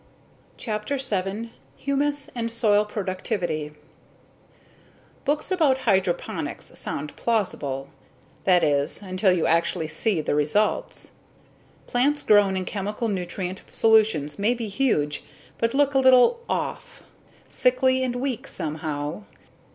CHAPTER 0.57 0.97
SEVEN 0.97 1.51
Humus 1.77 2.27
and 2.33 2.51
Soil 2.51 2.85
Productivity 2.85 3.73
Books 5.25 5.51
about 5.51 5.77
hydroponics 5.85 6.71
sound 6.73 7.15
plausible. 7.15 7.87
That 8.45 8.63
is, 8.63 9.03
until 9.03 9.31
you 9.31 9.45
actually 9.45 9.87
see 9.89 10.19
the 10.19 10.33
results. 10.33 11.11
Plants 11.85 12.23
grown 12.23 12.57
in 12.57 12.65
chemical 12.65 13.09
nutrient 13.09 13.61
solutions 13.71 14.39
may 14.39 14.55
be 14.55 14.69
huge 14.69 15.23
but 15.59 15.75
look 15.75 15.93
a 15.93 15.99
little 15.99 16.39
"off." 16.49 17.03
Sickly 17.47 18.03
and 18.03 18.15
weak 18.15 18.47
somehow. 18.47 19.25